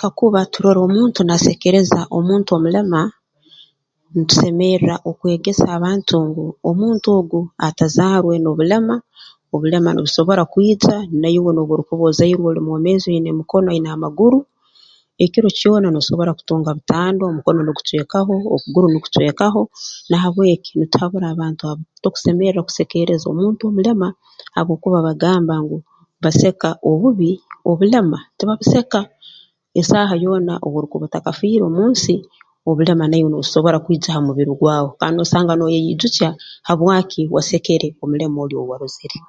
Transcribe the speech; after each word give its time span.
Kakuba 0.00 0.40
turora 0.52 0.80
omuntu 0.86 1.18
naasekeereza 1.22 1.98
omuntu 2.18 2.50
omulema 2.56 3.00
ntusemerra 4.18 4.94
okwegesa 5.10 5.66
abantu 5.76 6.14
ngu 6.28 6.44
omuntu 6.70 7.06
ogu 7.18 7.40
atazaarwe 7.66 8.34
n'obulema 8.40 8.94
obulema 9.54 9.90
nubusobora 9.92 10.42
kwija 10.52 10.94
naiwe 11.20 11.50
n'obu 11.52 11.72
orukuba 11.74 12.02
ozairwe 12.10 12.46
oli 12.50 12.60
mwomeezi 12.64 13.06
oina 13.10 13.28
emikono 13.32 13.66
oina 13.70 13.88
amaguru 13.96 14.38
ekiro 15.24 15.48
kyona 15.58 15.88
noosobora 15.90 16.32
kutunga 16.38 16.70
butandwa 16.78 17.24
omukono 17.30 17.60
nugucwekaho 17.62 18.34
okuguru 18.54 18.86
nukucwekaho 18.92 19.62
na 20.10 20.16
habw'eki 20.22 20.70
nituhabura 20.78 21.26
abantu 21.30 21.62
abo 21.70 21.82
tokusemerra 22.02 22.60
kuseekeereza 22.66 23.26
omuntu 23.32 23.62
omulema 23.70 24.06
habwokuba 24.54 24.98
bagamba 25.06 25.54
ngu 25.64 25.78
baseka 26.22 26.68
obubi 26.90 27.30
obulema 27.70 28.18
tibabuseka 28.38 29.00
esaaha 29.80 30.14
yoona 30.22 30.52
obu 30.64 30.76
orukuba 30.78 31.04
otakafiire 31.06 31.62
omu 31.68 31.82
nsi 31.92 32.14
obulema 32.68 33.04
naiwe 33.08 33.28
nubusobora 33.30 33.78
kwija 33.84 34.08
ha 34.14 34.20
mubiri 34.26 34.52
gwawe 34.60 34.88
kandi 34.98 35.14
noosanga 35.16 35.52
nooyeyiijukya 35.56 36.28
habwaki 36.68 37.22
wasekere 37.34 37.88
omulema 38.02 38.36
oli 38.44 38.54
ou 38.60 38.68
warozere 38.70 39.20